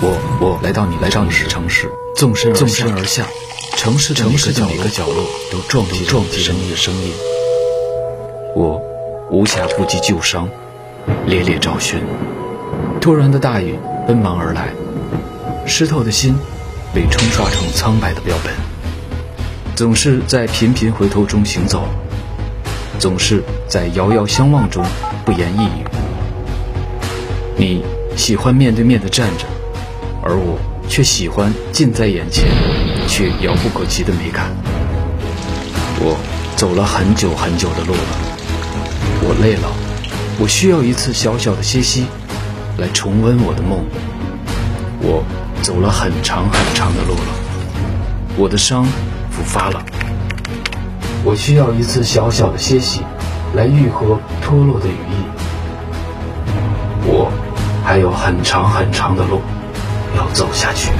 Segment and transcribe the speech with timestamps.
[0.00, 3.26] 我我来到你来到你的城市，纵身纵身而下，
[3.76, 7.12] 城市城市的每个角落都撞击撞击着你的声音。
[8.54, 8.80] 我
[9.28, 10.48] 无暇顾及旧伤，
[11.26, 12.00] 猎猎找寻。
[13.00, 13.76] 突然的大雨
[14.06, 14.72] 奔忙而来，
[15.66, 16.38] 湿透的心
[16.94, 18.54] 被冲刷成苍白的标本。
[19.74, 21.82] 总是在频频回头中行走，
[23.00, 24.84] 总是在遥遥相望中
[25.24, 25.84] 不言一语。
[27.56, 27.84] 你
[28.16, 29.44] 喜欢面对面的站着。
[30.22, 30.58] 而我
[30.88, 32.46] 却喜欢近在眼前
[33.06, 34.50] 却遥不可及的美感。
[36.00, 36.16] 我
[36.56, 38.00] 走了很久很久的路了，
[39.22, 39.68] 我累了，
[40.38, 42.06] 我需要一次小小的歇息，
[42.78, 43.84] 来重温我的梦。
[45.00, 45.22] 我
[45.62, 47.32] 走了很长很长的路了，
[48.36, 48.84] 我的伤
[49.30, 49.84] 复发了，
[51.24, 53.00] 我需要一次小小的歇息，
[53.54, 55.24] 来愈合脱落的羽翼。
[57.06, 57.30] 我
[57.84, 59.40] 还有很长很长的路。
[60.18, 60.90] 要走下去。